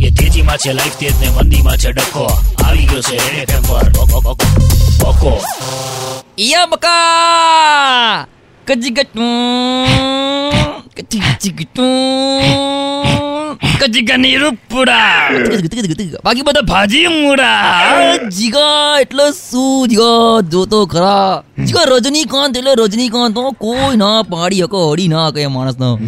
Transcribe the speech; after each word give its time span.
એ 0.00 0.10
તેજીમાં 0.10 0.56
છે 0.56 0.72
લાઈફ 0.72 0.96
તેજ 0.96 1.14
ને 1.20 1.28
મંદીમાં 1.28 1.76
છે 1.76 1.92
ડખો. 1.92 2.24
આવી 2.66 2.86
ગયો 2.86 3.00
છે 3.00 3.16
રેડ 3.36 3.48
ટેમ્પર 3.48 3.86
ઓકો 5.06 5.32
યા 6.38 6.66
બકા 6.66 8.26
કજીગટું. 8.66 9.86
કજીગટું. 10.96 11.88
કજીગની 13.80 14.36
રૂપુડા. 14.36 15.30
બાકી 16.24 16.42
બધા 16.42 16.60
ભાજી 16.60 17.06
મુડા. 17.06 18.16
જીગા 18.28 18.98
એટલે 19.00 19.24
શું 19.32 19.88
જીગા? 19.88 20.40
જોતો 20.48 20.86
ખરા. 20.86 21.42
જીગા 21.66 21.84
રજનીકાંત 21.84 22.56
એટલે 22.56 22.74
રજનીકાંત 22.74 23.36
કોઈ 23.58 23.96
ના 23.96 24.22
પાડી 24.22 24.62
હકો 24.62 24.92
હડી 24.92 25.08
ના 25.08 25.30
કહે 25.30 25.46
માણસનો. 25.46 25.98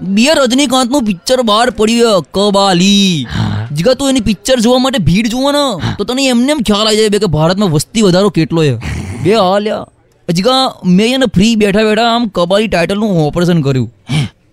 બે 0.00 0.22
રજનીકાંતનું 0.24 1.02
પિક્ચર 1.02 1.42
બહાર 1.42 1.70
પડ્યું 1.70 2.22
કબાલી 2.22 3.26
જીગા 3.72 3.94
તું 3.94 4.08
એની 4.08 4.20
પિક્ચર 4.20 4.60
જોવા 4.60 4.78
માટે 4.78 4.98
ભીડ 4.98 5.26
જુઓ 5.26 5.52
ને 5.52 5.94
તો 5.98 6.04
તને 6.04 6.26
એમને 6.26 6.52
એમ 6.52 6.58
ખ્યાલ 6.58 6.86
આવી 6.86 6.96
જાય 6.96 7.08
કે 7.08 7.26
ભારતમાં 7.26 7.70
વસ્તી 7.70 8.02
વધારો 8.02 8.30
કેટલો 8.30 8.64
છે. 8.64 8.76
બે 9.22 9.34
હાલ્યા 9.34 9.86
જીગા 10.28 10.74
મેં 10.84 11.14
એને 11.14 11.26
ફ્રી 11.26 11.56
બેઠા 11.56 11.82
બેઠા 11.82 12.02
આમ 12.02 12.26
કબાલી 12.26 12.68
ટાઇટલનું 12.68 13.26
ઓપરેશન 13.26 13.62
કર્યું. 13.62 13.92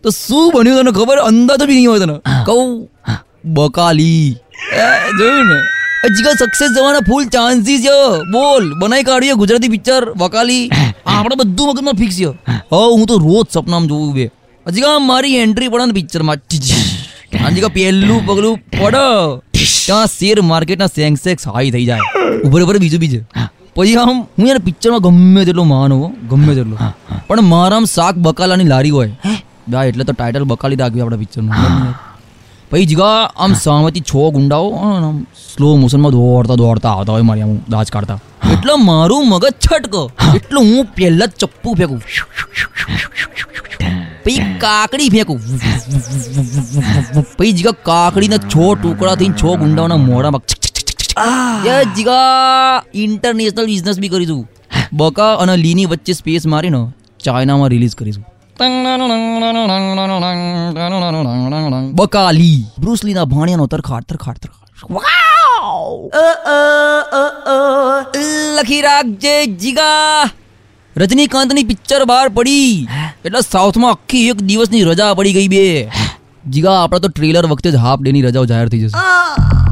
તો 0.03 0.09
શું 0.09 0.51
બન્યું 0.55 0.81
તને 0.81 0.91
ખબર? 0.91 1.17
અંદાજ 1.17 1.63
બી 1.63 1.75
નહીં 1.75 1.89
હોય 1.89 1.99
તને. 1.99 2.13
કહું. 2.45 2.89
બકાલી. 3.45 4.37
એ, 4.73 5.11
જોયું 5.17 5.45
ને? 5.45 5.59
જીગા 6.17 6.31
સક્સેસ 6.31 6.69
જવાના 6.69 6.99
ફૂલ 6.99 7.25
ચાન્સીસ 7.25 7.81
છે. 7.81 8.21
બોલ 8.31 8.73
બનાવી 8.79 9.03
કાઢીએ 9.03 9.33
ગુજરાતી 9.33 9.67
પિક્ચર 9.67 10.13
વકાલી. 10.17 10.69
આપણે 11.05 11.35
બધું 11.35 11.67
મગજમાં 11.67 11.93
ફિક્સ 11.93 12.17
છે. 12.17 12.25
હવ 12.51 12.91
હું 12.91 13.05
તો 13.05 13.17
રોજ 13.17 13.45
સપનામાં 13.53 13.87
જોઉં 13.87 14.13
બે. 14.13 14.31
હજી 14.67 14.83
કા 14.83 14.95
મારી 15.01 15.35
એન્ટ્રી 15.41 15.69
પડે 15.73 15.85
ને 15.89 15.93
પિક્ચરમાં 15.93 16.39
હજી 16.53 17.61
કા 17.61 17.73
પહેલું 17.75 18.19
પગલું 18.27 18.55
પડે 18.73 19.03
ત્યાં 19.83 20.09
શેર 20.13 20.37
માર્કેટના 20.47 20.89
સેન્સેક્સ 20.91 21.47
હાઈ 21.49 21.69
થઈ 21.71 21.85
જાય 21.85 22.23
ઉપર 22.45 22.59
ઉપર 22.65 22.75
બીજું 22.83 23.01
બીજું 23.03 23.23
પછી 23.75 23.95
આમ 24.01 24.17
હું 24.33 24.49
યાર 24.49 24.61
પિક્ચરમાં 24.65 25.05
ગમે 25.05 25.45
તેટલો 25.49 25.65
માન 25.65 25.95
હો 25.95 26.09
ગમે 26.31 26.57
તેટલો 26.57 26.89
પણ 27.29 27.47
મારામ 27.47 27.87
શાક 27.93 28.19
બકાલાની 28.21 28.67
લારી 28.67 28.93
હોય 28.97 29.37
હા 29.71 29.85
એટલે 29.85 30.03
તો 30.03 30.13
ટાઇટલ 30.13 30.49
બકાલી 30.51 30.81
રાખ્યું 30.83 31.05
આપણા 31.05 31.21
પિક્ચરનું 31.23 31.95
પછી 32.71 32.87
જીગા 32.87 33.15
આમ 33.39 33.57
સામેથી 33.57 34.05
છ 34.05 34.35
ગુંડાઓ 34.35 34.67
આમ 34.83 35.17
સ્લો 35.43 35.71
મોશનમાં 35.77 36.17
દોડતા 36.17 36.57
દોડતા 36.57 36.93
આવતા 36.93 37.13
હોય 37.13 37.29
મારી 37.29 37.45
આમ 37.45 37.55
દાજ 37.69 37.95
કાઢતા 37.95 38.19
એટલે 38.53 38.77
મારું 38.83 39.23
મગજ 39.29 39.55
છટક 39.61 39.95
એટલે 40.33 40.59
હું 40.63 40.93
પહેલા 40.95 41.31
જ 41.31 41.43
ચપ્પુ 41.43 41.77
ફેંકું 41.79 42.01
પછી 44.27 44.45
કાકડી 44.61 45.09
ફેંકું 45.09 45.39
પછી 47.37 47.51
જીગા 47.57 47.75
કાકડીના 47.89 48.39
છ 48.53 48.55
ટુકડા 48.79 49.15
થઈને 49.19 49.35
છ 49.41 49.43
ગુંડાઓના 49.61 49.99
મોઢામાં 50.05 50.43
જીગા 51.97 52.83
ઇન્ટરનેશનલ 53.03 53.67
બિઝનેસ 53.71 53.99
બી 54.03 54.11
કરીશું. 54.15 54.41
બકા 54.93 55.33
અને 55.43 55.53
લીની 55.63 55.87
વચ્ચે 55.91 56.13
સ્પેસ 56.19 56.47
મારીને 56.53 56.81
ચાઇનામાં 57.25 57.69
રિલીઝ 57.75 57.95
કરીશું. 57.95 58.25
બકાલી 62.01 62.59
બ્રુસલીના 62.79 63.27
ભાણિયાનો 63.33 63.67
તરખાટ 63.73 64.05
તરખાટ 64.09 64.39
તરખાટ. 64.43 64.71
લખી 68.59 68.81
રાખજે 68.81 69.35
જીગા. 69.63 70.23
રજનીકાંતની 70.95 71.65
પિક્ચર 71.71 72.01
બહાર 72.11 72.27
પડી. 72.29 72.87
એટલે 73.26 73.40
સાઉથમાં 73.46 73.92
આખી 73.92 74.24
એક 74.30 74.38
દિવસની 74.48 74.84
રજા 74.84 75.10
પડી 75.14 75.34
ગઈ 75.38 75.48
બે 75.48 75.62
જીગા 76.48 76.76
આપણે 76.76 77.00
તો 77.00 77.08
ટ્રેલર 77.10 77.44
વખતે 77.46 77.68
જ 77.70 77.76
હાફ 77.78 78.00
ડેની 78.00 78.22
રજાઓ 78.22 78.46
જાહેર 78.46 78.68
થઈ 78.68 78.82
જશે 78.84 78.96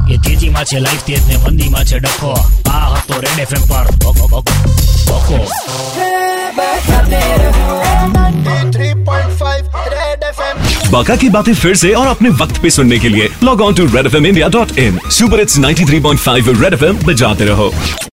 એ 0.09 0.17
તેજીમાં 0.27 0.65
છે 0.65 0.77
લાઈફ 0.79 1.03
તેજ 1.03 1.21
ને 1.27 1.35
મંદીમાં 1.45 1.85
છે 1.85 1.97
ડખો 1.99 2.31
આ 2.71 2.85
હતો 2.95 3.15
રેડ 3.25 3.39
એફએમ 3.39 3.63
પર 3.63 3.87
બકો, 3.97 4.25
બકો, 4.27 4.51
બકો 5.07 5.37
3.5 8.71 9.91
Red 9.93 10.23
FM 10.29 10.91
बाका 10.91 11.15
की 11.15 11.29
बातें 11.29 11.53
फिर 11.55 11.75
से 11.75 11.93
और 11.93 12.07
अपने 12.07 12.29
वक्त 12.41 12.61
पे 12.61 12.69
सुनने 12.69 12.99
के 12.99 13.09
लिए 13.09 13.29
log 13.43 13.61
on 13.61 13.73
to 13.73 13.85
Red 13.87 14.05
F 14.05 14.15
M 14.15 14.25
India 14.25 14.47
dot 14.49 14.77
in 14.79 14.99
super 15.11 15.39
it's 15.39 15.59
93.5 15.59 16.61
Red 16.61 16.73
F 16.73 16.83
M 16.83 17.03
बजाते 17.05 17.45
रहो 17.45 17.71